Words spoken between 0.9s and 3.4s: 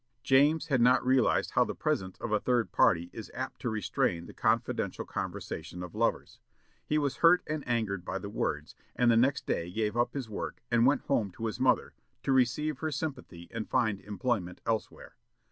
realized how the presence of a third party is